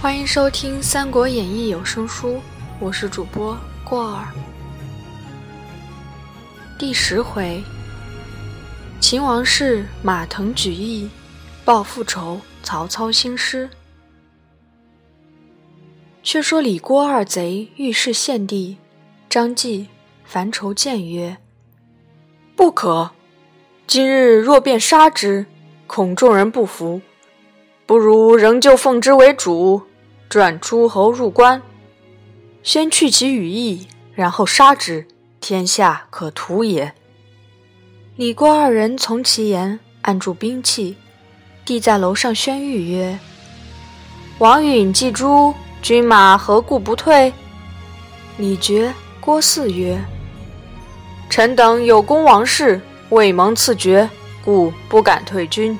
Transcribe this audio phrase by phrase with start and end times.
[0.00, 2.40] 欢迎收听《三国演义》有声书，
[2.78, 4.28] 我是主播过儿。
[6.78, 7.60] 第十回，
[9.00, 11.10] 秦王室马腾举义，
[11.64, 13.68] 报复仇曹操兴师。
[16.22, 18.76] 却说李郭二贼欲弑献帝，
[19.28, 19.88] 张继、
[20.24, 21.38] 樊稠谏曰
[22.54, 23.10] ：“不可！
[23.88, 25.46] 今日若便杀之，
[25.88, 27.00] 恐众人不服，
[27.84, 29.82] 不如仍旧奉之为主。”
[30.28, 31.62] 转诸侯入关，
[32.62, 35.06] 先去其羽翼，然后杀之，
[35.40, 36.92] 天下可图也。
[38.16, 40.96] 李郭二人从其言，按住兵器。
[41.64, 43.18] 帝在楼上宣谕曰
[44.38, 47.32] ：“王允、既诛，军马何故不退？”
[48.36, 49.98] 李傕、郭汜曰
[51.30, 54.08] ：“臣等有功王室，未蒙赐爵，
[54.44, 55.78] 故不敢退军。”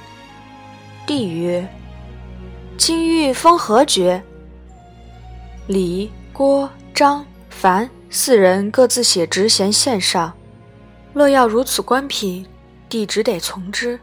[1.06, 1.66] 帝曰
[2.76, 4.22] ：“今欲封何爵？”
[5.68, 10.32] 李、郭、张、樊四人各自写职衔献上，
[11.12, 12.46] 若要如此官品，
[12.88, 14.00] 帝只得从之。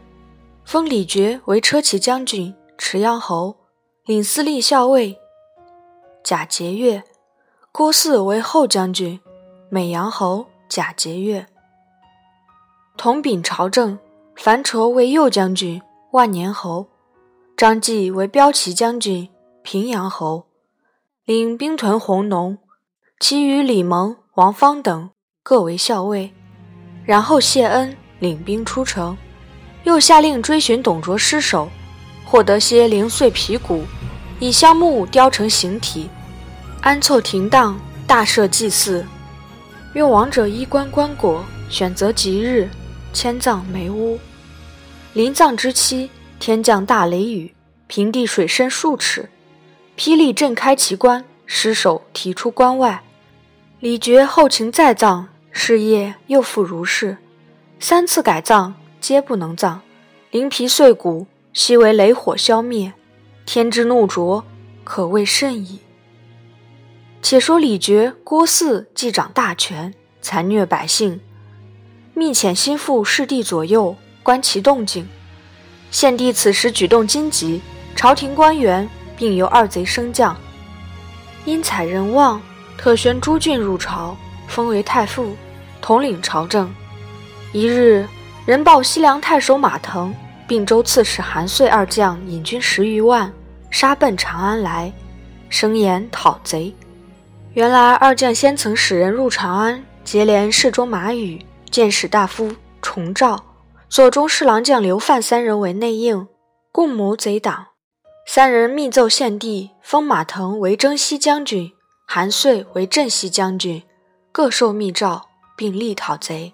[0.64, 3.56] 封李傕为车骑将军、池阳侯，
[4.04, 5.18] 领司隶校尉。
[6.22, 7.02] 贾节钺；
[7.72, 9.18] 郭汜为后将军、
[9.68, 11.44] 美阳侯，贾节钺。
[12.96, 13.98] 同秉朝政。
[14.36, 15.80] 樊稠为右将军、
[16.12, 16.86] 万年侯，
[17.56, 19.28] 张继为骠骑将军、
[19.62, 20.45] 平阳侯。
[21.26, 22.56] 领兵屯弘农，
[23.18, 25.10] 其余李蒙、王方等
[25.42, 26.32] 各为校尉。
[27.04, 29.18] 然后谢恩，领兵出城，
[29.82, 31.68] 又下令追寻董卓尸首，
[32.24, 33.82] 获得些零碎皮骨，
[34.38, 36.08] 以香木雕成形体，
[36.80, 39.04] 安凑停当，大设祭祀，
[39.94, 42.70] 用王者衣冠棺椁，选择吉日，
[43.12, 44.16] 迁葬梅屋。
[45.12, 47.52] 临葬之期，天降大雷雨，
[47.88, 49.28] 平地水深数尺。
[49.96, 53.02] 霹雳震开其棺，尸首提出关外。
[53.80, 57.16] 李傕后勤再葬，事业又复如是。
[57.80, 59.80] 三次改葬，皆不能葬，
[60.30, 62.92] 鳞皮碎骨，悉为雷火消灭。
[63.46, 64.44] 天之怒灼，
[64.84, 65.80] 可谓甚矣。
[67.22, 71.20] 且说李傕、郭汜既掌大权，残虐百姓，
[72.12, 75.08] 密遣心腹侍帝左右，观其动静。
[75.90, 77.62] 献帝此时举动惊急，
[77.94, 78.86] 朝廷官员。
[79.16, 80.36] 并由二贼升降，
[81.44, 82.40] 因采人望，
[82.76, 84.16] 特宣朱俊入朝，
[84.46, 85.34] 封为太傅，
[85.80, 86.72] 统领朝政。
[87.52, 88.06] 一日，
[88.44, 90.14] 人报西凉太守马腾、
[90.46, 93.32] 并州刺史韩遂二将引军十余万，
[93.70, 94.92] 杀奔长安来，
[95.48, 96.74] 声言讨贼。
[97.54, 101.40] 原来二将先曾使人入长安，结连侍中马宇、
[101.70, 103.42] 谏士大夫崇照、
[103.88, 106.28] 左中侍郎将刘范三人为内应，
[106.70, 107.66] 共谋贼党。
[108.28, 111.72] 三人密奏献帝，封马腾为征西将军，
[112.08, 113.84] 韩遂为镇西将军，
[114.32, 116.52] 各受密诏，并力讨贼。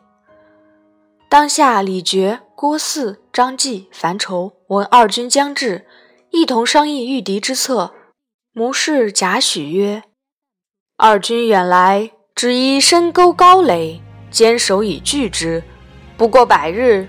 [1.31, 5.87] 当下李傕、郭汜、张继、樊稠闻二军将至，
[6.31, 7.95] 一同商议御敌之策。
[8.53, 10.03] 谋士贾诩曰
[10.99, 15.65] ：“二军远来，只宜深沟高垒，坚守以拒之。
[16.19, 17.09] 不过百日，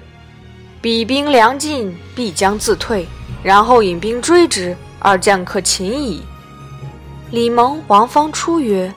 [0.82, 3.06] 彼兵粮尽，必将自退。”
[3.44, 6.24] 然后引兵追之，二将可擒矣。
[7.30, 8.94] 李蒙、王方出曰：“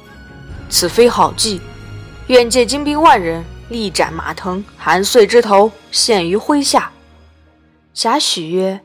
[0.70, 1.60] 此非好计，
[2.28, 6.92] 愿借精兵万人，力斩马腾、韩遂之头，献于麾下。”
[7.92, 8.80] 贾诩曰：“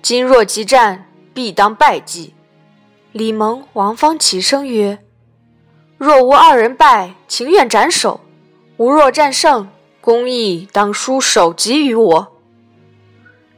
[0.00, 2.32] 今若急战，必当败绩。”
[3.12, 4.98] 李蒙、王方齐声曰
[5.98, 8.20] ：“若无二人败，情愿斩首；
[8.76, 9.68] 吾若战胜，
[10.00, 12.32] 公义当书首级于我。”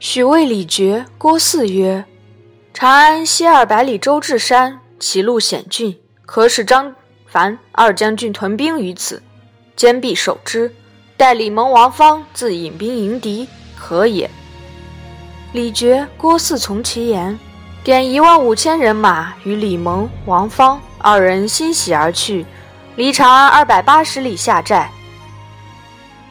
[0.00, 2.04] 许魏李傕、郭汜曰
[2.72, 6.94] ：“长安西二百里，周至山，其路险峻，可使张、
[7.26, 9.20] 樊二将军屯兵于此，
[9.74, 10.72] 坚壁守之。
[11.16, 14.30] 待李蒙、王方自引兵迎敌，可也。”
[15.52, 17.36] 李傕、郭汜从其言，
[17.82, 22.46] 点一万五千人马与李蒙、王方二人欣喜而去，
[22.94, 24.88] 离长安二百八十里下寨。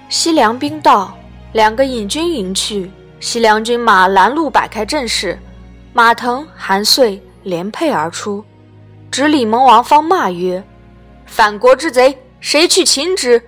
[0.07, 1.17] 西凉兵到，
[1.51, 2.89] 两个引军迎去。
[3.19, 5.37] 西凉军马拦路摆开阵势，
[5.91, 8.43] 马腾、韩遂连配而出，
[9.09, 10.63] 指李蒙、王方骂曰
[11.25, 13.41] ：“反国之贼，谁去擒之？”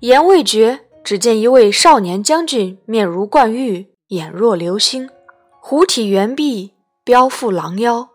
[0.00, 5.08] 言未绝，只见一位少年将军，面如冠玉，眼若流星，
[5.60, 8.10] 虎体猿臂，彪腹狼腰，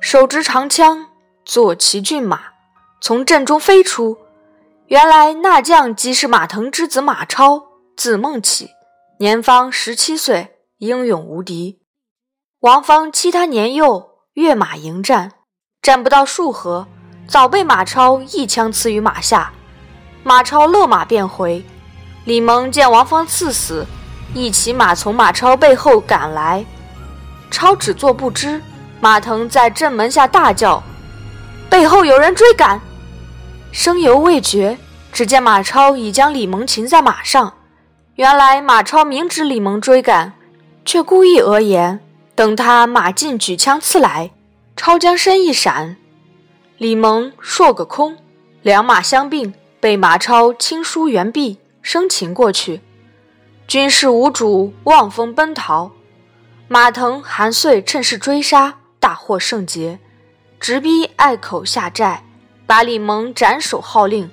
[0.00, 1.08] 手执长枪，
[1.44, 2.40] 坐骑骏马，
[3.00, 4.16] 从阵中飞出。
[4.86, 7.62] 原来那将即是马腾之子马超，
[7.96, 8.70] 字孟起。
[9.22, 11.78] 年方十七岁，英勇无敌。
[12.58, 15.30] 王方欺他年幼，跃马迎战，
[15.80, 16.88] 战不到数合，
[17.28, 19.52] 早被马超一枪刺于马下。
[20.24, 21.64] 马超勒马便回。
[22.24, 23.86] 李蒙见王方刺死，
[24.34, 26.66] 一骑马从马超背后赶来，
[27.48, 28.60] 超只坐不知。
[29.00, 30.82] 马腾在正门下大叫
[31.70, 32.80] ：“背后有人追赶！”
[33.70, 34.76] 声犹未绝，
[35.12, 37.54] 只见马超已将李蒙擒在马上。
[38.16, 40.34] 原来马超明知李蒙追赶，
[40.84, 41.98] 却故意讹言，
[42.34, 44.32] 等他马进举枪刺来，
[44.76, 45.96] 超将身一闪，
[46.76, 48.18] 李蒙硕个空，
[48.60, 52.82] 两马相并，被马超轻舒猿臂，生擒过去。
[53.66, 55.90] 军士无主，望风奔逃。
[56.68, 59.98] 马腾、韩遂趁势追杀，大获胜捷，
[60.60, 62.22] 直逼隘口下寨，
[62.66, 64.30] 把李蒙斩首号令。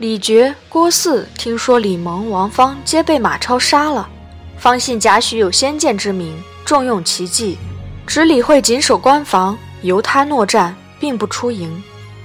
[0.00, 4.08] 李傕、郭汜听说李蒙、王方皆被马超杀了，
[4.56, 7.58] 方信贾诩有先见之明，重用其计，
[8.06, 11.70] 只李会谨守关防，由他诺战，并不出营。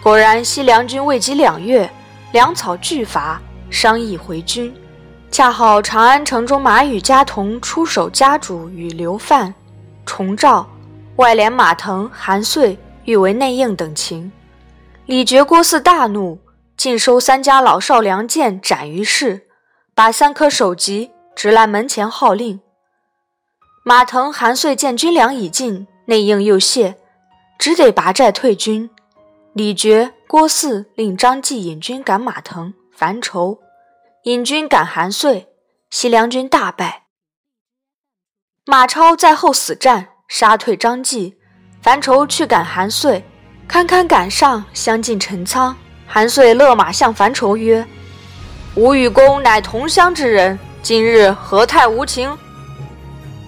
[0.02, 1.92] 果然，西凉军未及两月，
[2.32, 4.74] 粮草俱乏，商议回军。
[5.30, 9.54] 恰好长安城中马宇、家童出守家主与刘范、
[10.06, 10.66] 重赵，
[11.18, 14.32] 外连马腾、韩遂欲为内应等情。
[15.08, 16.40] 李傕、郭汜大怒。
[16.78, 19.48] 尽收三家老少良贱，斩于市，
[19.94, 22.60] 把三颗首级直来门前号令。
[23.84, 26.98] 马腾、韩遂见军粮已尽，内应又懈，
[27.58, 28.90] 只得拔寨退军。
[29.54, 33.60] 李傕、郭汜令张继引军赶马腾、樊稠，
[34.24, 35.48] 引军赶韩遂，
[35.90, 37.04] 西凉军大败。
[38.66, 41.38] 马超在后死战，杀退张继，
[41.82, 43.24] 樊稠去赶韩遂，
[43.68, 45.78] 堪堪赶上，相进陈仓。
[46.08, 47.86] 韩遂勒马向樊稠曰
[48.76, 52.38] ：“吾与公乃同乡之人，今日何太无情？”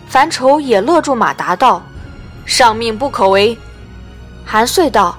[0.09, 1.81] 樊稠也勒住马答道
[2.45, 3.57] ：“上命不可为。”
[4.45, 5.17] 韩遂道：“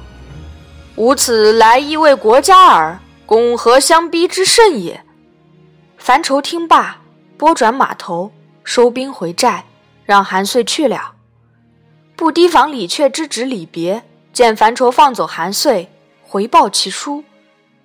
[0.97, 5.03] 吾此来亦为国家耳，公何相逼之甚也？”
[5.97, 6.99] 樊稠听罢，
[7.37, 8.33] 拨转马头，
[8.65, 9.65] 收兵回寨，
[10.05, 11.13] 让韩遂去了。
[12.17, 14.03] 不提防李榷之侄李别
[14.33, 15.91] 见樊稠放走韩遂，
[16.23, 17.25] 回报其书。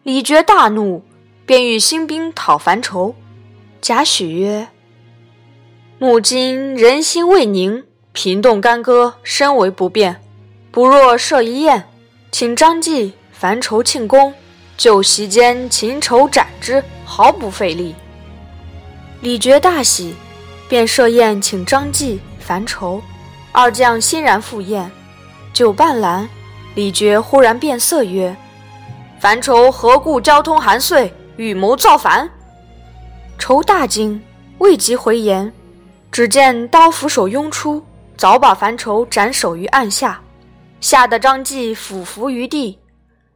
[0.03, 1.01] 李傕大怒，
[1.45, 3.13] 便欲兴兵讨樊稠。
[3.81, 4.67] 贾诩曰
[5.97, 10.19] ：“目今人心未宁，平动干戈深为不便，
[10.71, 11.85] 不若设一宴，
[12.33, 14.33] 请张继、樊稠庆功，
[14.75, 17.95] 就席间擒仇斩之，毫不费力。”
[19.23, 20.13] 李傕大喜，
[20.67, 22.99] 便设宴请张继、樊稠
[23.53, 24.91] 二将欣然赴宴。
[25.53, 26.27] 酒半阑，
[26.75, 28.35] 李傕忽然变色曰：
[29.23, 32.29] 樊稠何故交通韩遂，预谋造反？
[33.39, 34.21] 仇大惊，
[34.57, 35.49] 未及回言，
[36.11, 37.81] 只见刀斧手拥出，
[38.17, 40.21] 早把樊稠斩首于案下，
[40.81, 42.77] 吓得张继俯伏于地。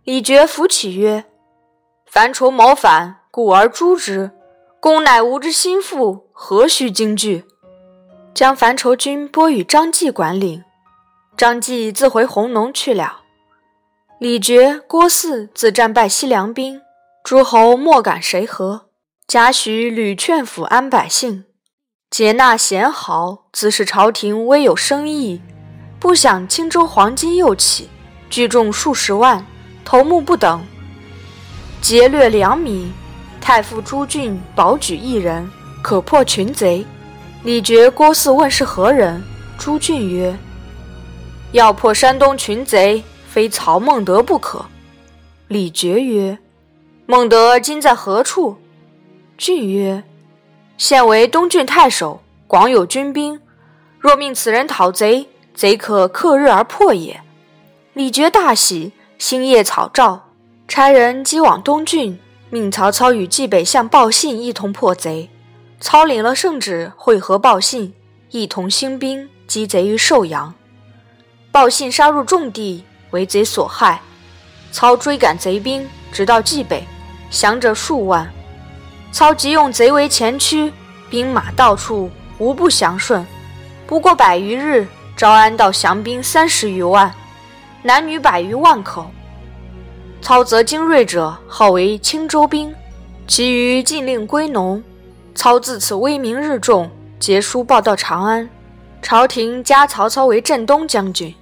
[0.03, 1.23] 李傕扶起曰
[2.11, 4.31] ：“樊稠谋反，故而诛之。
[4.81, 7.45] 公乃吾之心腹，何须惊惧？”
[8.35, 10.61] 将樊稠军拨与张继管领，
[11.37, 13.21] 张继自回弘农去了。
[14.19, 16.81] 李傕、郭汜自战败西凉兵，
[17.23, 18.87] 诸侯莫敢谁和。
[19.27, 21.45] 贾诩屡劝抚安百姓，
[22.09, 25.39] 接纳贤豪，自是朝廷微有生意。
[25.99, 27.91] 不想青州黄巾又起，
[28.27, 29.45] 聚众数十万，
[29.85, 30.65] 头目不等，
[31.79, 32.91] 劫掠粮米。
[33.39, 35.47] 太傅朱俊保举一人，
[35.83, 36.83] 可破群贼。
[37.43, 39.23] 李傕、郭汜问是何人？
[39.59, 40.35] 朱俊曰
[41.53, 43.03] ：“要破山东群贼。”
[43.37, 44.65] 非曹孟德不可。
[45.47, 46.39] 李傕曰
[47.05, 48.57] ：“孟德今在何处？”
[49.37, 50.03] 俊曰
[50.75, 53.39] ：“现为东郡太守，广有军兵。
[53.99, 57.21] 若命此人讨贼，贼可克日而破也。”
[57.93, 60.19] 李傕大喜，星夜草诏，
[60.67, 62.17] 差人击往东郡，
[62.49, 65.29] 命曹操与冀北相报信一同破贼。
[65.79, 67.93] 操领了圣旨，会合报信，
[68.31, 70.55] 一同兴兵击贼于寿阳。
[71.51, 72.83] 报信杀入重地。
[73.11, 74.01] 为贼所害，
[74.71, 76.85] 操追赶贼兵，直到冀北，
[77.29, 78.31] 降者数万。
[79.11, 80.71] 操即用贼为前驱，
[81.09, 83.25] 兵马到处，无不降顺。
[83.87, 84.85] 不过百余日，
[85.15, 87.11] 招安到降兵三十余万，
[87.81, 89.09] 男女百余万口。
[90.21, 92.75] 操则精锐者号为青州兵，
[93.27, 94.83] 其余禁令归农。
[95.33, 98.49] 操自此威名日重，捷书报到长安，
[99.01, 101.33] 朝廷加曹操为镇东将军。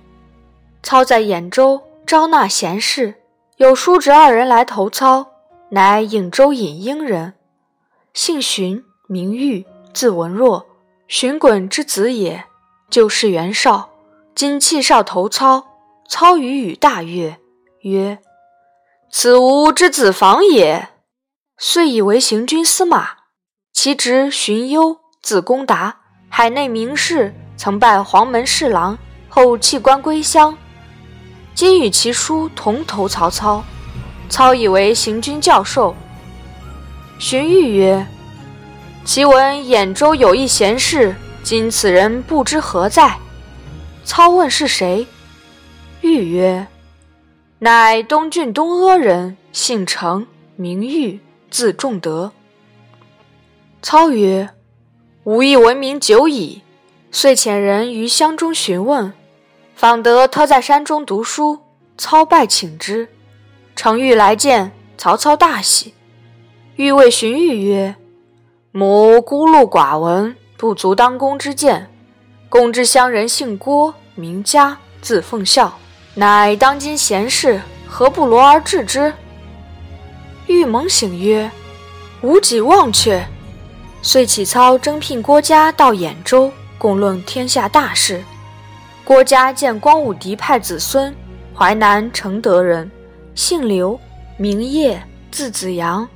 [0.86, 3.16] 操在兖州招纳贤士，
[3.58, 5.26] 有叔侄二人来投操，
[5.72, 7.34] 乃颍州尹英人，
[8.14, 9.66] 姓荀，名玉，
[9.96, 10.68] 字文若，
[11.08, 12.46] 荀滚之子也。
[12.88, 13.90] 旧事袁绍，
[14.36, 15.66] 今弃少投操，
[16.08, 17.40] 操与与大悦，
[17.82, 18.20] 曰
[19.10, 20.90] ：“此吾之子房也。”
[21.58, 23.10] 遂以为行军司马。
[23.74, 28.96] 其侄荀攸，字公达，海内名士，曾拜黄门侍郎，
[29.28, 30.56] 后弃官归乡。
[31.56, 33.64] 今与其叔同投曹操，
[34.28, 35.96] 操以为行军教授。
[37.18, 38.06] 荀彧曰
[39.06, 43.18] ：“其闻兖州有一贤士，今此人不知何在。”
[44.04, 45.08] 操问是谁，
[46.02, 46.68] 彧曰
[47.60, 51.20] ：“乃东郡东阿人，姓程，名彧，
[51.50, 52.34] 字仲德。”
[53.82, 54.50] 操曰
[55.24, 56.64] ：“吾亦闻名久矣。”
[57.12, 59.14] 遂遣人于乡中询问，
[59.76, 61.62] 访得他在山中读书。
[61.98, 63.08] 操拜请之，
[63.74, 65.94] 程昱来见，曹操大喜。
[66.76, 67.96] 欲谓荀彧曰
[68.74, 71.90] ：“母孤陋寡闻，不足当公之见。”
[72.50, 75.78] 公之乡人姓郭，名嘉，字奉孝，
[76.16, 79.14] 乃当今贤士，何不罗而治之？
[80.48, 81.50] 玉猛醒曰
[82.22, 83.26] ：“吾己忘却。”
[84.04, 88.22] 遂起操征聘郭嘉到兖州，共论天下大事。
[89.06, 91.16] 郭嘉见光武帝派子孙，
[91.54, 92.90] 淮南承德人，
[93.36, 94.00] 姓刘，
[94.36, 96.10] 名业，字子阳。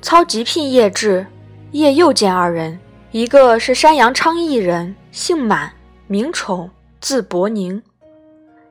[0.00, 1.26] 操即聘业至，
[1.72, 2.78] 业又见二人，
[3.10, 4.94] 一个是山阳昌邑人。
[5.10, 5.72] 姓满，
[6.06, 6.70] 名宠，
[7.00, 7.82] 字伯宁；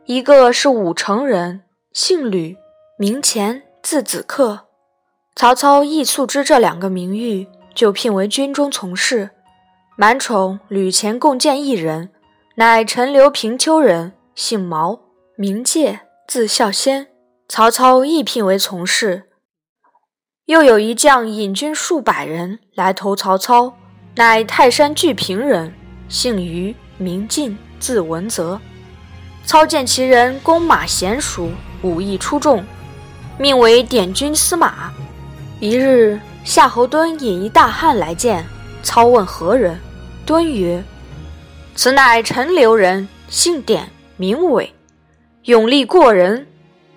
[0.05, 2.55] 一个是武城人，姓吕，
[2.97, 4.67] 名虔，字子克。
[5.35, 9.31] 曹操亦素知这两个名誉，就聘为军中从事。
[9.97, 12.09] 满宠、吕虔共见一人，
[12.59, 14.99] 乃陈留平丘人，姓毛，
[15.37, 17.07] 名介，字孝先。
[17.47, 19.29] 曹操亦聘为从事。
[20.47, 23.73] 又有一将引军数百人来投曹操，
[24.15, 25.73] 乃泰山巨平人。
[26.09, 28.59] 姓于，名进，字文泽。
[29.45, 31.49] 操见其人弓马娴熟，
[31.81, 32.61] 武艺出众，
[33.37, 34.91] 命为点军司马。
[35.61, 38.45] 一日，夏侯惇引一大汉来见
[38.83, 39.79] 操，问何人？
[40.27, 40.83] 惇曰
[41.81, 44.73] ：“此乃陈留人，姓典，名伟，
[45.43, 46.45] 勇力过人。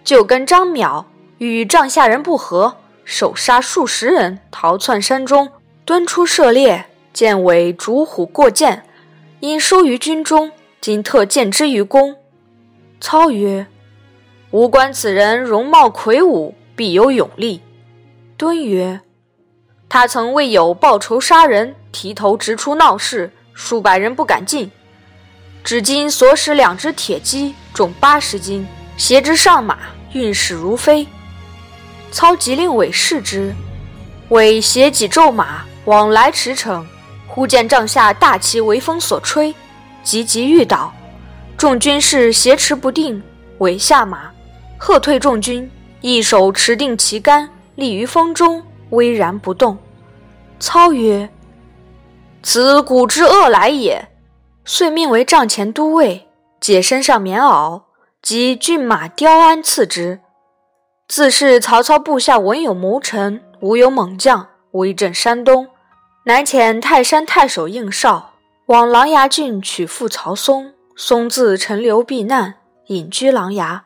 [0.02, 1.04] 就跟张邈
[1.38, 5.48] 与帐下人不和，手杀数十人，逃窜山中。
[5.86, 8.82] 惇出射猎，见伟逐虎过涧。”
[9.38, 12.16] 因收于军中，今特荐之于公。
[13.00, 13.68] 操曰
[14.50, 17.62] ：“吾观此人容貌魁梧，必有勇力。”
[18.36, 19.00] 敦曰
[19.88, 24.71] ：“他曾为友报仇杀人，提头直出闹市，数百人不敢进。
[25.64, 28.66] 只今所使两只铁骑，重八十斤，
[28.97, 29.78] 携之上马，
[30.12, 31.06] 运矢如飞。”
[32.11, 33.54] 操即令韦视之，
[34.28, 36.85] 韦携几骤马往来驰骋。
[37.26, 39.54] 忽见帐下大旗为风所吹，
[40.02, 40.92] 急急欲倒，
[41.56, 43.23] 众军士挟持不定，
[43.56, 44.30] 韦下马，
[44.76, 45.71] 喝退众军，
[46.02, 49.78] 一手持定旗杆，立于风中，巍然不动。
[50.61, 51.26] 操曰
[52.42, 54.08] ：“此古之恶来也。”
[54.64, 56.28] 遂命为帐前都尉，
[56.61, 57.82] 解身上棉袄，
[58.22, 60.20] 及骏马雕鞍赐之。
[61.08, 65.68] 自是曹操部下文有谋臣，武有猛将，威震山东。
[66.25, 68.34] 乃遣泰山太守应绍
[68.66, 72.54] 往琅琊郡取父曹嵩，嵩自陈留避难，
[72.87, 73.80] 隐居琅琊。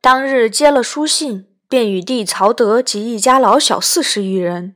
[0.00, 4.74] 当日接了书信，便与弟曹德及一家老小四十余人，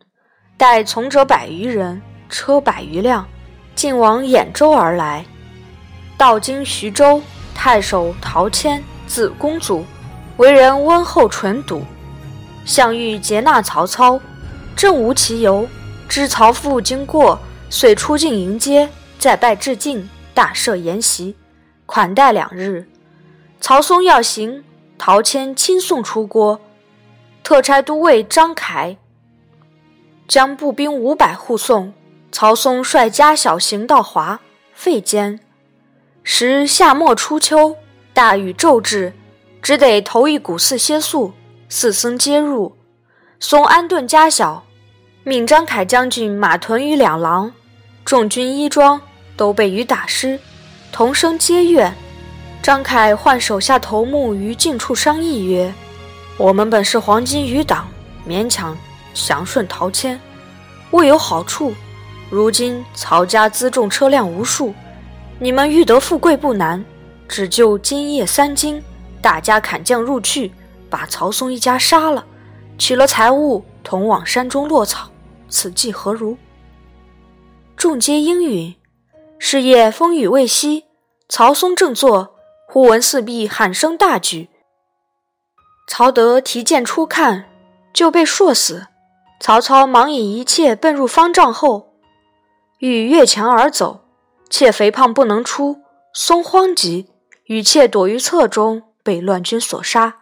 [0.58, 3.26] 带从者百余人，车百余辆，
[3.74, 5.24] 进往兖州而来。
[6.16, 7.22] 到经徐州，
[7.54, 9.84] 太守陶谦，字公祖，
[10.36, 11.82] 为人温厚淳笃，
[12.64, 14.20] 项羽接纳曹操，
[14.76, 15.66] 正无其由。
[16.08, 21.36] 知曹父经过，遂出境迎接，再拜致敬，大设筵席，
[21.84, 22.88] 款待两日。
[23.60, 24.64] 曹嵩要行，
[24.96, 26.60] 陶谦亲送出郭，
[27.44, 28.96] 特差都尉张凯
[30.26, 31.92] 将步兵五百护送。
[32.30, 34.40] 曹嵩率家小行到华
[34.74, 35.40] 费间，
[36.22, 37.76] 时夏末初秋，
[38.12, 39.14] 大雨骤至，
[39.62, 41.32] 只得投一谷寺歇宿。
[41.70, 42.76] 四僧皆入，
[43.40, 44.64] 松安顿家小。
[45.24, 47.52] 命张凯将军马屯于两廊，
[48.04, 48.98] 众军衣装
[49.36, 50.38] 都被雨打湿，
[50.90, 51.92] 同声皆怨。
[52.62, 55.72] 张凯唤手下头目于近处商议曰
[56.38, 57.86] ：“我们本是黄巾余党，
[58.26, 58.76] 勉强
[59.12, 60.18] 降顺陶谦，
[60.92, 61.74] 未有好处。
[62.30, 64.74] 如今曹家辎重车辆无数，
[65.38, 66.84] 你们欲得富贵不难，
[67.26, 68.82] 只就今夜三更，
[69.22, 70.52] 大家砍将入去，
[70.90, 72.26] 把曹嵩一家杀了，
[72.76, 75.10] 取了财物，同往山中落草。”
[75.48, 76.36] 此计何如？
[77.76, 78.74] 众皆应允。
[79.38, 80.84] 是夜风雨未息，
[81.28, 82.34] 曹嵩正坐，
[82.66, 84.50] 忽闻四壁喊声大举。
[85.86, 87.46] 曹德提剑出看，
[87.94, 88.88] 就被硕死。
[89.40, 91.87] 曹操忙引一切奔入方丈后，
[92.78, 94.04] 欲越墙而走，
[94.48, 95.80] 妾肥胖不能出，
[96.14, 97.08] 松慌急，
[97.46, 100.18] 与妾躲于侧中，被乱军所杀。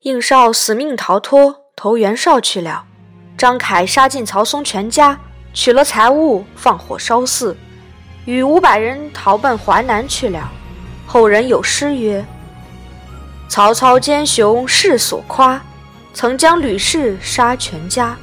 [0.00, 2.84] 应少死命逃脱，投袁绍去了。
[3.38, 5.20] 张凯杀尽曹嵩全家，
[5.52, 7.56] 取了财物，放火烧寺，
[8.24, 10.50] 与五百人逃奔淮南去了。
[11.06, 12.24] 后人有诗曰
[13.48, 15.62] ：“曹操奸雄世所夸，
[16.12, 18.16] 曾将吕氏杀全家。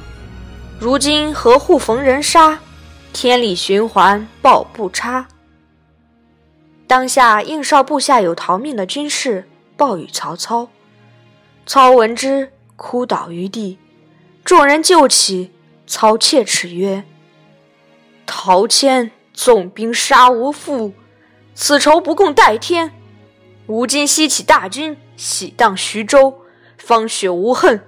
[0.78, 2.58] 如今何户逢人杀？
[3.12, 5.28] 天理循环报不差。”
[6.86, 10.68] 当下应少部下有逃命的军士，报与曹操。
[11.64, 13.78] 操闻之，哭倒于地。
[14.44, 15.52] 众人救起，
[15.86, 17.04] 操切齿曰
[18.26, 20.92] ：“陶谦纵兵杀无父，
[21.54, 22.92] 此仇不共戴天。
[23.68, 26.42] 吾今西起大军，喜荡徐州，
[26.76, 27.80] 方雪无恨。”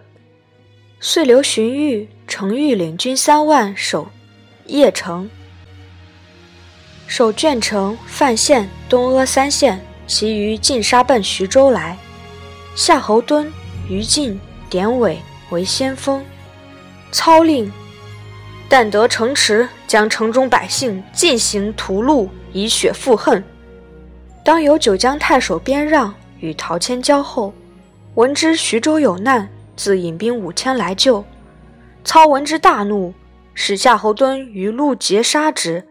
[1.00, 4.08] 遂留荀彧、程昱领军三万守
[4.66, 5.28] 邺城，
[7.06, 11.98] 守鄄城、范县、东阿三县，其余尽杀奔徐州来。
[12.74, 13.46] 夏侯惇、
[13.90, 14.40] 于禁、
[14.70, 15.18] 典韦
[15.50, 16.24] 为先锋。
[17.12, 17.70] 操令，
[18.66, 23.44] 但得城池，将城中百姓尽行屠戮，以雪复恨。
[24.42, 27.52] 当有九江太守边让与陶谦交后，
[28.14, 31.22] 闻知徐州有难，自引兵五千来救。
[32.02, 33.12] 操闻之大怒，
[33.54, 35.88] 使夏侯惇于路截杀之。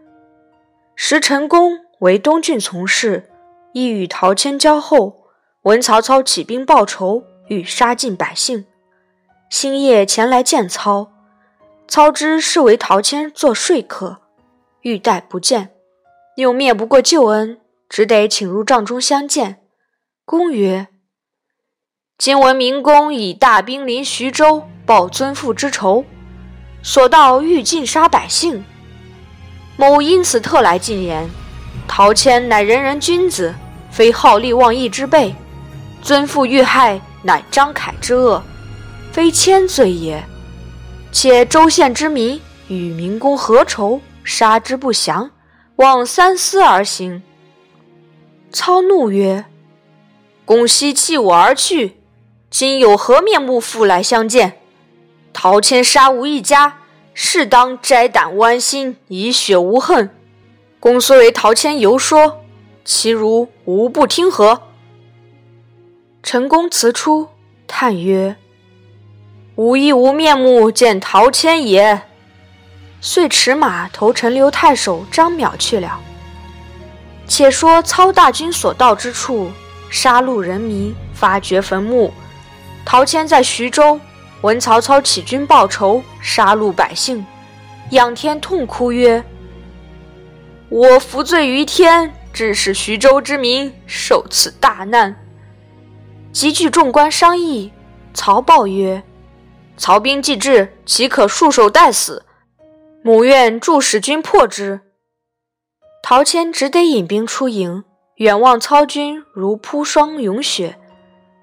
[0.96, 3.32] 时陈宫为东郡从事，
[3.74, 5.24] 亦与陶谦交后，
[5.63, 8.65] 闻曹操起兵报仇，欲杀尽百姓，
[9.50, 11.10] 星夜前来见操。
[11.88, 14.22] 操之是为陶谦做说客，
[14.82, 15.72] 欲待不见，
[16.36, 17.59] 又灭不过旧恩，
[17.90, 19.61] 只得请入帐中相见。
[20.25, 20.87] 公曰
[22.18, 26.05] ：“今闻明公以大兵临徐州，报尊父之仇，
[26.83, 28.63] 所到欲尽杀百姓。
[29.77, 31.27] 某因此特来进言：
[31.87, 33.55] 陶谦乃人人君子，
[33.89, 35.33] 非好利忘义之辈。
[36.01, 38.43] 尊父遇害，乃张凯之恶，
[39.11, 40.24] 非谦罪也。”
[41.13, 44.01] 且州县之民与民公何仇？
[44.24, 45.31] 杀之不祥，
[45.75, 47.22] 望三思而行。
[48.51, 49.46] 操怒曰
[50.46, 51.98] ：“公昔弃我而去，
[52.50, 54.59] 今有何面目复来相见？
[55.33, 56.77] 陶谦杀无一家，
[57.13, 60.09] 适当摘胆剜心，以雪无恨。
[60.79, 62.41] 公虽为陶谦游说，
[62.85, 64.61] 其如无不听何？”
[66.22, 67.29] 陈公辞出，
[67.67, 68.37] 叹曰。
[69.55, 72.03] 吾亦无面目见陶谦也，
[73.01, 76.00] 遂驰马投陈留太守张邈去了。
[77.27, 79.51] 且说操大军所到之处，
[79.89, 82.13] 杀戮人民，发掘坟墓。
[82.83, 84.00] 陶谦在徐州，
[84.44, 87.25] 闻曹操起军报仇，杀戮百姓，
[87.92, 89.24] 仰天痛哭曰
[90.68, 95.16] ：“我服罪于天，致使徐州之民受此大难。”
[96.34, 97.72] 集聚众官商议，
[98.14, 99.01] 曹豹曰。
[99.77, 102.25] 曹兵既至，岂可束手待死？
[103.01, 104.82] 母愿助使军破之。
[106.03, 107.86] 陶谦只得引兵出营，
[108.18, 110.77] 远望操军如铺霜涌雪。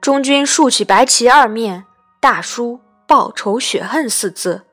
[0.03, 1.87] 中军竖起白旗二面，
[2.21, 4.67] 大书“报仇雪恨”四字。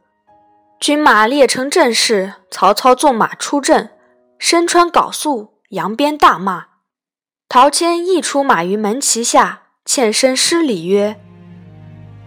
[0.80, 3.89] 军马列成阵势，曹操纵马出阵，
[4.38, 6.65] 身穿缟素，扬鞭大骂。
[7.50, 11.19] 陶谦亦出马于门旗下，欠身施礼曰。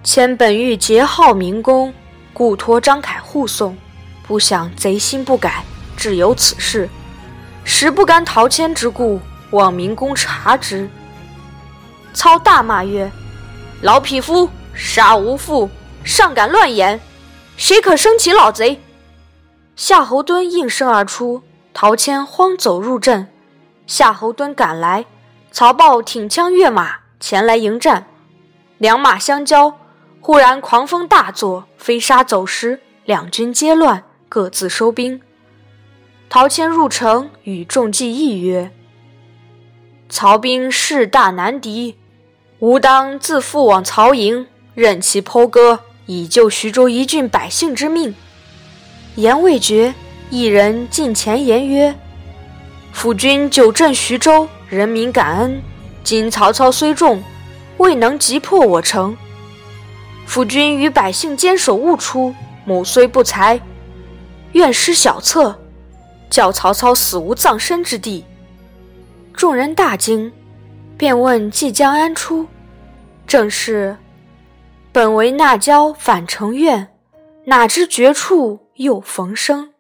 [0.03, 1.94] 谦本欲结号明公，
[2.33, 3.79] 故托张凯护送，
[4.27, 5.62] 不想贼心不改，
[5.96, 6.88] 致有此事。
[7.62, 9.20] 实不甘陶谦之故，
[9.53, 10.90] 望明公察之。
[12.12, 13.09] 操大骂曰
[13.83, 15.70] ：“老匹夫，杀无父，
[16.05, 17.01] 尚敢乱言！
[17.57, 18.81] 谁可生擒老贼？”
[19.77, 23.29] 夏侯惇应声而出，陶谦慌走入阵。
[23.87, 25.07] 夏侯惇赶来，
[25.51, 28.07] 曹豹挺枪跃马前来迎战，
[28.79, 29.77] 两马相交。
[30.23, 35.21] 忽然狂风大作，飞沙走石，两军皆乱，各自收兵。
[36.29, 38.71] 陶谦入城，与众计议曰
[40.11, 41.97] ：“曹兵势大难敌，
[42.59, 48.12] 吾当自负往曹营，任其剖割，以救徐州一郡百姓之命。”
[49.14, 49.94] 言未绝，
[50.29, 51.94] 一人近前言曰
[52.92, 55.62] ：“辅君久镇徐州，人民感恩。
[56.03, 57.23] 今曹操虽众，
[57.77, 59.16] 未能击破我城。”
[60.27, 63.61] 辅君与百姓坚守勿出，母虽不才，
[64.53, 65.57] 愿施小策，
[66.29, 68.25] 叫曹操死无葬身之地。
[69.33, 70.33] 众人大惊，
[70.96, 72.49] 便问即将安出？
[73.29, 73.96] 正是：
[74.92, 76.96] 本为那娇反成怨，
[77.44, 79.72] 哪知绝处又逢生。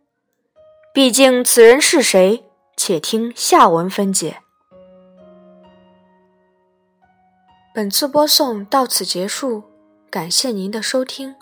[0.94, 2.44] 毕竟此人是谁？
[2.76, 4.38] 且听下文分解。
[7.74, 9.64] 本次播送到此结束，
[10.08, 11.34] 感谢您的收听。